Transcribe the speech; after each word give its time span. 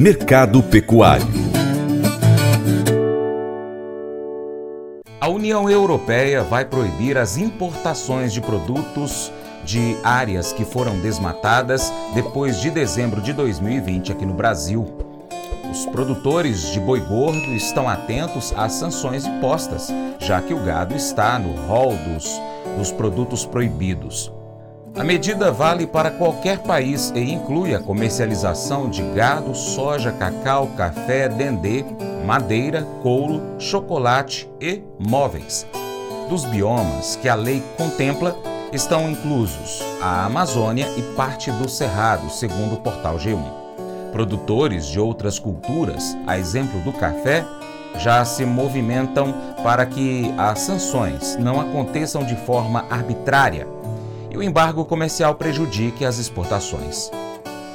Mercado 0.00 0.62
Pecuário 0.62 1.28
A 5.20 5.28
União 5.28 5.68
Europeia 5.68 6.42
vai 6.42 6.64
proibir 6.64 7.18
as 7.18 7.36
importações 7.36 8.32
de 8.32 8.40
produtos 8.40 9.30
de 9.62 9.98
áreas 10.02 10.54
que 10.54 10.64
foram 10.64 10.98
desmatadas 11.00 11.92
depois 12.14 12.62
de 12.62 12.70
dezembro 12.70 13.20
de 13.20 13.34
2020 13.34 14.12
aqui 14.12 14.24
no 14.24 14.32
Brasil. 14.32 14.86
Os 15.70 15.84
produtores 15.84 16.72
de 16.72 16.80
boi 16.80 17.00
gordo 17.00 17.50
estão 17.50 17.86
atentos 17.86 18.54
às 18.56 18.72
sanções 18.72 19.26
impostas, 19.26 19.92
já 20.18 20.40
que 20.40 20.54
o 20.54 20.64
gado 20.64 20.96
está 20.96 21.38
no 21.38 21.52
rol 21.66 21.94
dos, 21.94 22.40
dos 22.78 22.90
produtos 22.90 23.44
proibidos. 23.44 24.32
A 24.96 25.04
medida 25.04 25.52
vale 25.52 25.86
para 25.86 26.10
qualquer 26.10 26.58
país 26.58 27.12
e 27.14 27.32
inclui 27.32 27.74
a 27.74 27.80
comercialização 27.80 28.90
de 28.90 29.02
gado, 29.14 29.54
soja, 29.54 30.12
cacau, 30.12 30.66
café, 30.76 31.28
dendê, 31.28 31.84
madeira, 32.26 32.82
couro, 33.02 33.40
chocolate 33.58 34.50
e 34.60 34.82
móveis. 34.98 35.66
Dos 36.28 36.44
biomas 36.44 37.16
que 37.16 37.28
a 37.28 37.34
lei 37.34 37.62
contempla 37.78 38.36
estão 38.72 39.10
inclusos 39.10 39.80
a 40.02 40.26
Amazônia 40.26 40.86
e 40.96 41.02
parte 41.14 41.50
do 41.52 41.68
Cerrado, 41.68 42.28
segundo 42.28 42.74
o 42.74 42.80
portal 42.80 43.16
G1. 43.16 43.42
Produtores 44.12 44.86
de 44.86 44.98
outras 44.98 45.38
culturas, 45.38 46.16
a 46.26 46.36
exemplo 46.36 46.80
do 46.80 46.92
café, 46.92 47.44
já 47.96 48.24
se 48.24 48.44
movimentam 48.44 49.32
para 49.62 49.86
que 49.86 50.32
as 50.36 50.60
sanções 50.60 51.36
não 51.36 51.60
aconteçam 51.60 52.24
de 52.24 52.36
forma 52.36 52.84
arbitrária 52.90 53.66
e 54.30 54.36
o 54.36 54.42
embargo 54.42 54.84
comercial 54.84 55.34
prejudique 55.34 56.04
as 56.04 56.18
exportações. 56.18 57.10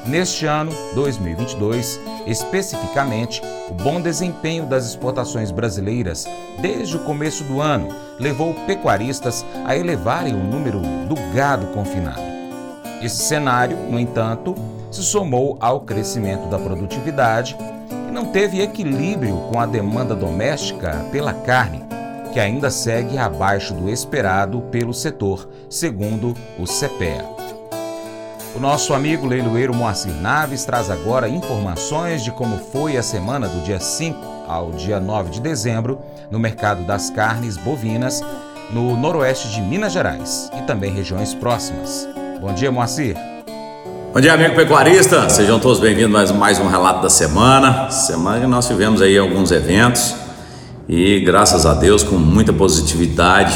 Neste 0.06 0.46
ano, 0.46 0.72
2022, 0.94 2.00
especificamente, 2.28 3.42
o 3.70 3.74
bom 3.74 4.00
desempenho 4.00 4.66
das 4.66 4.86
exportações 4.88 5.50
brasileiras 5.50 6.28
desde 6.62 6.96
o 6.96 7.00
começo 7.00 7.44
do 7.44 7.60
ano 7.60 7.90
levou 8.20 8.54
pecuaristas 8.68 9.44
a 9.66 9.76
elevarem 9.76 10.34
o 10.34 10.44
número 10.44 10.80
do 10.80 11.16
gado 11.34 11.68
confinado. 11.68 12.22
Esse 13.02 13.24
cenário, 13.24 13.78
no 13.78 14.00
entanto, 14.00 14.56
se 14.92 15.04
somou 15.04 15.58
ao 15.60 15.82
crescimento 15.82 16.48
da 16.48 16.58
produtividade 16.58 17.58
e 18.08 18.12
não 18.12 18.26
teve 18.26 18.62
equilíbrio 18.62 19.36
com 19.52 19.60
a 19.60 19.66
demanda 19.66 20.16
doméstica 20.16 21.06
pela 21.12 21.34
carne, 21.34 21.85
que 22.36 22.40
ainda 22.42 22.70
segue 22.70 23.18
abaixo 23.18 23.74
do 23.74 23.90
esperado 23.90 24.60
pelo 24.64 24.94
setor, 24.94 25.48
segundo 25.70 26.36
o 26.60 26.66
CPEA. 26.66 27.24
O 28.54 28.60
nosso 28.60 28.94
amigo 28.94 29.26
leiloeiro 29.26 29.74
Moacir 29.74 30.12
Naves 30.16 30.66
traz 30.66 30.90
agora 30.90 31.30
informações 31.30 32.26
de 32.26 32.32
como 32.32 32.58
foi 32.58 32.98
a 32.98 33.02
semana 33.02 33.48
do 33.48 33.64
dia 33.64 33.80
5 33.80 34.20
ao 34.50 34.72
dia 34.72 35.00
9 35.00 35.30
de 35.30 35.40
dezembro 35.40 35.98
no 36.30 36.38
mercado 36.38 36.84
das 36.84 37.10
carnes 37.10 37.56
bovinas 37.56 38.22
no 38.70 38.98
noroeste 38.98 39.48
de 39.52 39.62
Minas 39.62 39.94
Gerais 39.94 40.52
e 40.60 40.62
também 40.64 40.94
regiões 40.94 41.34
próximas. 41.34 42.06
Bom 42.42 42.54
dia, 42.54 42.70
Moacir. 42.70 43.16
Bom 44.14 44.20
dia, 44.20 44.34
amigo 44.34 44.56
pecuarista. 44.56 45.30
Sejam 45.30 45.58
todos 45.58 45.80
bem-vindos 45.80 46.32
a 46.32 46.34
mais, 46.34 46.60
um 46.60 46.68
relato 46.68 47.02
da 47.02 47.10
semana. 47.10 47.90
Semana 47.92 48.42
que 48.42 48.48
nós 48.48 48.68
tivemos 48.68 49.02
aí 49.02 49.18
alguns 49.18 49.54
eventos 49.54 50.25
e 50.88 51.20
graças 51.22 51.66
a 51.66 51.74
Deus 51.74 52.04
com 52.04 52.16
muita 52.16 52.54
positividade 52.54 53.56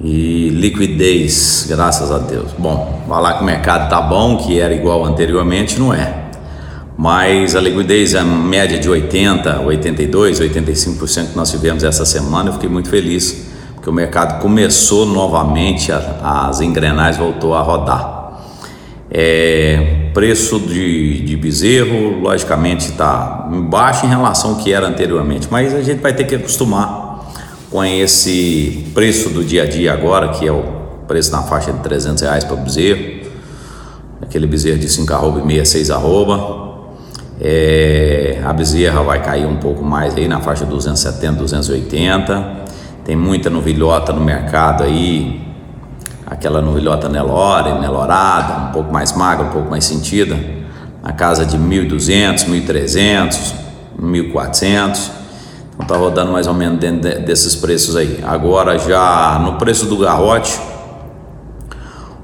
e 0.00 0.50
liquidez, 0.50 1.66
graças 1.68 2.10
a 2.12 2.18
Deus. 2.18 2.52
Bom, 2.58 3.02
falar 3.08 3.34
que 3.34 3.42
o 3.42 3.46
mercado 3.46 3.88
tá 3.88 4.00
bom, 4.02 4.36
que 4.36 4.60
era 4.60 4.74
igual 4.74 5.04
anteriormente, 5.04 5.78
não 5.78 5.94
é. 5.94 6.24
Mas 6.96 7.56
a 7.56 7.60
liquidez 7.60 8.14
é 8.14 8.22
média 8.22 8.78
de 8.78 8.88
80, 8.88 9.60
82, 9.60 10.40
85% 10.40 11.30
que 11.30 11.36
nós 11.36 11.50
tivemos 11.50 11.82
essa 11.82 12.04
semana, 12.04 12.50
eu 12.50 12.52
fiquei 12.52 12.68
muito 12.68 12.88
feliz, 12.88 13.46
porque 13.74 13.88
o 13.88 13.92
mercado 13.92 14.40
começou 14.40 15.06
novamente, 15.06 15.90
as 15.90 16.60
engrenagens 16.60 17.16
voltou 17.16 17.54
a 17.54 17.62
rodar. 17.62 18.13
É, 19.16 20.08
preço 20.12 20.58
de, 20.58 21.20
de 21.20 21.36
bezerro, 21.36 22.18
logicamente, 22.20 22.90
está 22.90 23.48
baixo 23.68 24.06
em 24.06 24.08
relação 24.08 24.50
ao 24.50 24.56
que 24.56 24.72
era 24.72 24.88
anteriormente, 24.88 25.46
mas 25.48 25.72
a 25.72 25.80
gente 25.82 26.00
vai 26.00 26.12
ter 26.12 26.24
que 26.24 26.34
acostumar 26.34 27.30
com 27.70 27.84
esse 27.84 28.84
preço 28.92 29.30
do 29.30 29.44
dia 29.44 29.62
a 29.62 29.66
dia 29.66 29.92
agora, 29.92 30.30
que 30.30 30.44
é 30.44 30.50
o 30.50 30.64
preço 31.06 31.30
na 31.30 31.44
faixa 31.44 31.72
de 31.72 31.78
300 31.78 32.22
reais 32.22 32.42
para 32.42 32.54
o 32.54 32.56
bezerro, 32.56 33.20
aquele 34.20 34.48
bezerro 34.48 34.80
de 34.80 34.88
5 34.88 35.12
arroba 35.12 35.38
e 35.38 35.46
meia, 35.46 35.64
6 35.64 35.92
arroba. 35.92 36.64
É, 37.40 38.40
a 38.44 38.52
bezerra 38.52 39.00
vai 39.02 39.22
cair 39.22 39.46
um 39.46 39.58
pouco 39.58 39.84
mais 39.84 40.16
aí 40.16 40.26
na 40.26 40.40
faixa 40.40 40.64
de 40.64 40.72
270, 40.72 41.38
280. 41.38 42.64
Tem 43.04 43.14
muita 43.14 43.48
novilhota 43.48 44.12
no 44.12 44.20
mercado 44.20 44.82
aí, 44.82 45.40
aquela 46.26 46.60
novilhota 46.60 47.08
Nelore, 47.08 47.72
Nelorada, 47.80 48.68
um 48.68 48.72
pouco 48.72 48.92
mais 48.92 49.12
magra, 49.12 49.46
um 49.46 49.50
pouco 49.50 49.70
mais 49.70 49.84
sentida, 49.84 50.38
na 51.02 51.12
casa 51.12 51.44
de 51.44 51.58
1.200, 51.58 52.46
1.300, 52.46 53.52
1.400. 54.00 55.10
Então 55.74 55.86
tá 55.86 55.96
rodando 55.96 56.32
mais 56.32 56.46
ou 56.46 56.54
menos 56.54 56.78
dentro 56.78 57.20
desses 57.20 57.54
preços 57.54 57.96
aí. 57.96 58.22
Agora 58.26 58.78
já 58.78 59.38
no 59.40 59.54
preço 59.54 59.86
do 59.86 59.98
garrote, 59.98 60.58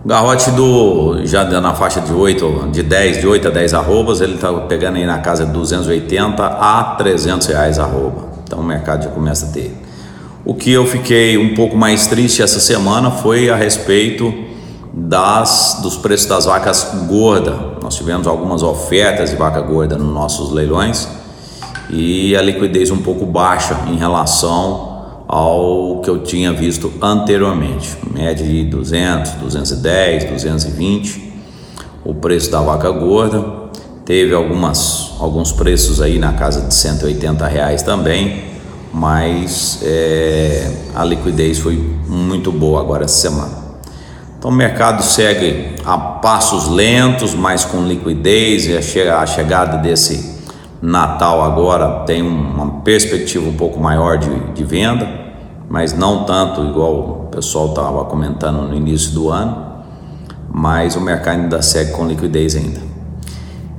o 0.02 0.08
garrote 0.08 0.50
do 0.52 1.26
já 1.26 1.44
na 1.44 1.74
faixa 1.74 2.00
de 2.00 2.12
8, 2.12 2.70
de 2.72 2.82
10, 2.82 3.20
de 3.20 3.26
8 3.26 3.48
a 3.48 3.50
10 3.50 3.74
arrobas, 3.74 4.20
ele 4.22 4.38
tá 4.38 4.50
pegando 4.52 4.96
aí 4.96 5.04
na 5.04 5.18
casa 5.18 5.44
de 5.44 5.52
280 5.52 6.42
a 6.42 6.94
300 6.96 7.46
reais 7.48 7.78
arroba. 7.78 8.30
Então 8.44 8.60
o 8.60 8.64
mercado 8.64 9.04
já 9.04 9.10
começa 9.10 9.46
a 9.46 9.48
ter 9.50 9.76
o 10.44 10.54
que 10.54 10.72
eu 10.72 10.86
fiquei 10.86 11.36
um 11.36 11.54
pouco 11.54 11.76
mais 11.76 12.06
triste 12.06 12.42
essa 12.42 12.60
semana 12.60 13.10
foi 13.10 13.50
a 13.50 13.56
respeito 13.56 14.32
das, 14.92 15.80
dos 15.82 15.96
preços 15.96 16.26
das 16.26 16.46
vacas 16.46 17.04
gordas. 17.06 17.54
Nós 17.82 17.94
tivemos 17.96 18.26
algumas 18.26 18.62
ofertas 18.62 19.30
de 19.30 19.36
vaca 19.36 19.60
gorda 19.60 19.96
nos 19.96 20.12
nossos 20.12 20.50
leilões 20.50 21.06
e 21.90 22.34
a 22.34 22.42
liquidez 22.42 22.90
um 22.90 22.98
pouco 22.98 23.26
baixa 23.26 23.78
em 23.88 23.96
relação 23.96 25.24
ao 25.28 26.00
que 26.00 26.08
eu 26.08 26.22
tinha 26.22 26.52
visto 26.52 26.90
anteriormente, 27.02 27.96
média 28.12 28.44
de 28.44 28.64
200, 28.64 29.32
210, 29.32 30.24
220, 30.24 31.32
o 32.04 32.14
preço 32.14 32.50
da 32.50 32.60
vaca 32.60 32.90
gorda. 32.90 33.60
Teve 34.06 34.34
algumas, 34.34 35.12
alguns 35.20 35.52
preços 35.52 36.00
aí 36.00 36.18
na 36.18 36.32
casa 36.32 36.62
de 36.62 36.74
180 36.74 37.46
reais 37.46 37.82
também 37.82 38.50
mas 38.92 39.80
é, 39.82 40.70
a 40.94 41.04
liquidez 41.04 41.58
foi 41.58 41.76
muito 42.06 42.50
boa 42.50 42.80
agora 42.80 43.04
essa 43.04 43.28
semana. 43.28 43.60
Então 44.38 44.50
o 44.50 44.54
mercado 44.54 45.02
segue 45.02 45.76
a 45.84 45.98
passos 45.98 46.66
lentos, 46.68 47.34
mas 47.34 47.64
com 47.64 47.82
liquidez 47.82 48.66
e 48.66 48.76
a 48.76 49.26
chegada 49.26 49.76
desse 49.78 50.40
Natal 50.82 51.42
agora 51.42 52.04
tem 52.06 52.22
uma 52.22 52.80
perspectiva 52.80 53.46
um 53.46 53.52
pouco 53.52 53.78
maior 53.78 54.16
de, 54.16 54.30
de 54.54 54.64
venda, 54.64 55.06
mas 55.68 55.92
não 55.92 56.24
tanto 56.24 56.64
igual 56.64 56.94
o 56.94 57.28
pessoal 57.30 57.68
estava 57.68 58.04
comentando 58.06 58.62
no 58.62 58.74
início 58.74 59.12
do 59.12 59.28
ano, 59.28 59.70
mas 60.50 60.96
o 60.96 61.00
mercado 61.00 61.42
ainda 61.42 61.60
segue 61.60 61.92
com 61.92 62.06
liquidez 62.06 62.56
ainda. 62.56 62.89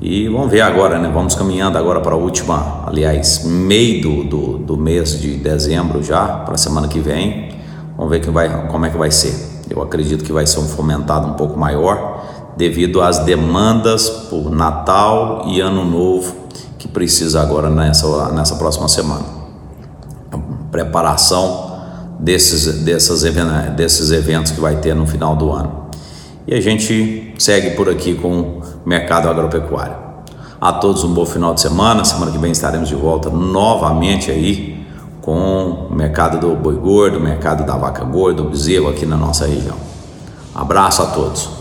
E 0.01 0.27
vamos 0.27 0.49
ver 0.49 0.61
agora, 0.61 0.97
né? 0.97 1.11
Vamos 1.13 1.35
caminhando 1.35 1.77
agora 1.77 2.01
para 2.01 2.15
a 2.15 2.17
última, 2.17 2.83
aliás, 2.87 3.43
meio 3.45 4.01
do, 4.01 4.23
do, 4.23 4.57
do 4.57 4.77
mês 4.77 5.21
de 5.21 5.37
dezembro 5.37 6.01
já, 6.01 6.25
para 6.25 6.55
a 6.55 6.57
semana 6.57 6.87
que 6.87 6.99
vem. 6.99 7.51
Vamos 7.95 8.09
ver 8.09 8.19
que 8.19 8.31
vai, 8.31 8.67
como 8.67 8.83
é 8.83 8.89
que 8.89 8.97
vai 8.97 9.11
ser. 9.11 9.33
Eu 9.69 9.79
acredito 9.79 10.23
que 10.23 10.33
vai 10.33 10.47
ser 10.47 10.59
um 10.59 10.67
fomentado 10.67 11.27
um 11.27 11.33
pouco 11.33 11.57
maior 11.57 12.25
devido 12.57 12.99
às 12.99 13.19
demandas 13.19 14.09
por 14.09 14.49
Natal 14.49 15.43
e 15.45 15.61
Ano 15.61 15.85
Novo 15.85 16.35
que 16.79 16.87
precisa 16.87 17.39
agora 17.39 17.69
nessa, 17.69 18.31
nessa 18.31 18.55
próxima 18.55 18.87
semana. 18.87 19.23
Preparação 20.71 21.79
desses, 22.19 22.81
dessas, 22.83 23.21
desses 23.75 24.09
eventos 24.09 24.51
que 24.51 24.59
vai 24.59 24.77
ter 24.77 24.95
no 24.95 25.05
final 25.05 25.35
do 25.35 25.51
ano. 25.51 25.89
E 26.47 26.55
a 26.55 26.59
gente 26.59 27.35
segue 27.37 27.71
por 27.75 27.87
aqui 27.87 28.15
com 28.15 28.60
mercado 28.85 29.29
agropecuário. 29.29 29.95
A 30.59 30.73
todos 30.73 31.03
um 31.03 31.13
bom 31.13 31.25
final 31.25 31.53
de 31.53 31.61
semana. 31.61 32.05
Semana 32.05 32.31
que 32.31 32.37
vem 32.37 32.51
estaremos 32.51 32.87
de 32.87 32.95
volta 32.95 33.29
novamente 33.29 34.29
aí 34.29 34.85
com 35.21 35.87
o 35.89 35.95
mercado 35.95 36.39
do 36.39 36.55
boi 36.55 36.75
gordo, 36.75 37.17
o 37.17 37.21
mercado 37.21 37.65
da 37.65 37.75
vaca 37.77 38.03
gorda, 38.03 38.41
o 38.41 38.49
bezerro 38.49 38.89
aqui 38.89 39.05
na 39.05 39.17
nossa 39.17 39.45
região. 39.45 39.75
Abraço 40.53 41.01
a 41.03 41.05
todos. 41.07 41.60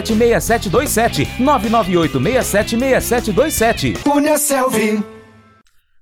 998676727. 0.01 1.27
998676727. 1.39 4.03
Cunha 4.03 4.37
Selvi. 4.37 5.01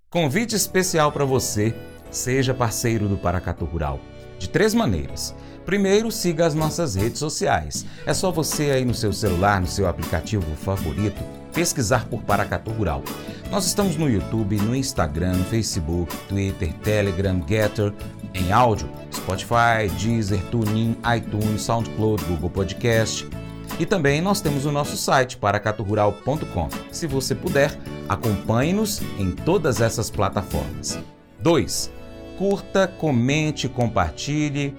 Convite 0.09 0.55
especial 0.55 1.11
para 1.11 1.25
você. 1.25 1.75
Seja 2.09 2.53
parceiro 2.53 3.07
do 3.07 3.17
Paracatu 3.17 3.65
Rural. 3.65 3.99
De 4.39 4.49
três 4.49 4.73
maneiras. 4.73 5.35
Primeiro, 5.65 6.11
siga 6.11 6.47
as 6.47 6.55
nossas 6.55 6.95
redes 6.95 7.19
sociais. 7.19 7.85
É 8.05 8.13
só 8.13 8.31
você 8.31 8.71
aí 8.71 8.83
no 8.83 8.95
seu 8.95 9.13
celular, 9.13 9.61
no 9.61 9.67
seu 9.67 9.87
aplicativo 9.87 10.43
favorito, 10.55 11.23
pesquisar 11.53 12.05
por 12.05 12.23
Paracatu 12.23 12.71
Rural. 12.71 13.03
Nós 13.51 13.67
estamos 13.67 13.95
no 13.95 14.09
YouTube, 14.09 14.57
no 14.57 14.75
Instagram, 14.75 15.33
no 15.33 15.45
Facebook, 15.45 16.11
Twitter, 16.27 16.73
Telegram, 16.79 17.39
Getter, 17.47 17.93
em 18.33 18.51
áudio, 18.51 18.89
Spotify, 19.13 19.87
Deezer, 19.99 20.41
TuneIn, 20.45 20.97
iTunes, 21.15 21.61
SoundCloud, 21.61 22.23
Google 22.25 22.49
Podcast, 22.49 23.29
e 23.77 23.85
também 23.85 24.21
nós 24.21 24.41
temos 24.41 24.65
o 24.65 24.71
nosso 24.71 24.97
site, 24.97 25.37
paracaturural.com. 25.37 26.69
Se 26.91 27.07
você 27.07 27.35
puder, 27.35 27.77
acompanhe-nos 28.07 29.01
em 29.17 29.31
todas 29.31 29.81
essas 29.81 30.09
plataformas. 30.09 30.99
2. 31.39 31.91
Curta, 32.37 32.87
comente, 32.87 33.67
compartilhe, 33.67 34.75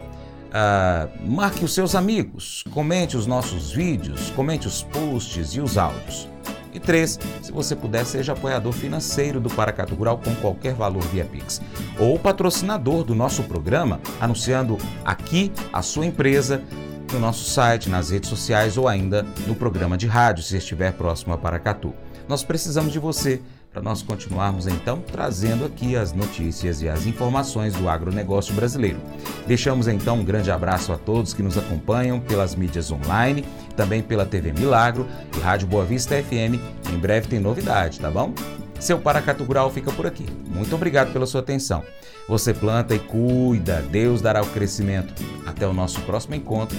uh, 0.51 1.31
marque 1.31 1.65
os 1.65 1.75
seus 1.75 1.95
amigos, 1.95 2.65
comente 2.73 3.17
os 3.17 3.27
nossos 3.27 3.71
vídeos, 3.73 4.31
comente 4.31 4.67
os 4.67 4.83
posts 4.83 5.55
e 5.55 5.61
os 5.61 5.77
áudios. 5.77 6.29
E 6.73 6.79
3. 6.79 7.19
Se 7.43 7.51
você 7.51 7.75
puder, 7.75 8.05
seja 8.05 8.33
apoiador 8.33 8.73
financeiro 8.73 9.41
do 9.41 9.51
Paracatu 9.51 9.95
Rural 9.95 10.19
com 10.19 10.35
qualquer 10.37 10.73
valor 10.73 11.03
via 11.03 11.25
Pix. 11.25 11.61
Ou 11.99 12.19
patrocinador 12.19 13.03
do 13.03 13.15
nosso 13.15 13.43
programa, 13.43 14.01
anunciando 14.21 14.79
aqui 15.05 15.51
a 15.73 15.83
sua 15.83 16.07
empresa 16.07 16.63
no 17.13 17.21
nosso 17.21 17.45
site, 17.45 17.89
nas 17.89 18.11
redes 18.11 18.29
sociais 18.29 18.77
ou 18.77 18.87
ainda 18.87 19.25
no 19.47 19.55
programa 19.55 19.97
de 19.97 20.07
rádio, 20.07 20.43
se 20.43 20.57
estiver 20.57 20.93
próximo 20.93 21.33
a 21.33 21.39
Paracatu. 21.39 21.93
Nós 22.29 22.45
precisamos 22.45 22.93
de 22.93 22.99
você 22.99 23.41
para 23.73 23.83
nós 23.83 24.03
continuarmos 24.03 24.67
então 24.67 25.01
trazendo 25.01 25.65
aqui 25.65 25.97
as 25.97 26.13
notícias 26.13 26.83
e 26.83 26.89
as 26.89 27.07
informações 27.07 27.75
do 27.75 27.89
agronegócio 27.89 28.55
brasileiro. 28.55 28.99
Deixamos 29.47 29.87
então 29.87 30.19
um 30.19 30.25
grande 30.25 30.51
abraço 30.51 30.93
a 30.93 30.99
todos 30.99 31.33
que 31.33 31.43
nos 31.43 31.57
acompanham 31.57 32.19
pelas 32.21 32.55
mídias 32.55 32.91
online, 32.91 33.45
também 33.77 34.03
pela 34.03 34.27
TV 34.27 34.53
Milagro 34.53 35.07
e 35.37 35.41
Rádio 35.41 35.69
Boa 35.69 35.85
Vista 35.85 36.21
FM. 36.21 36.59
Em 36.93 36.99
breve 36.99 37.29
tem 37.29 37.39
novidade, 37.39 38.01
tá 38.01 38.11
bom? 38.11 38.33
Seu 38.81 38.99
Paracatu 38.99 39.45
Rural 39.45 39.71
fica 39.71 39.93
por 39.93 40.07
aqui. 40.07 40.27
Muito 40.47 40.75
obrigado 40.75 41.13
pela 41.13 41.27
sua 41.27 41.41
atenção. 41.41 41.85
Você 42.29 42.55
planta 42.55 42.95
e 42.95 42.99
cuida, 42.99 43.83
Deus 43.91 44.23
dará 44.23 44.43
o 44.43 44.47
crescimento. 44.47 45.13
Até 45.47 45.67
o 45.67 45.73
nosso 45.73 46.01
próximo 46.03 46.35
encontro. 46.35 46.79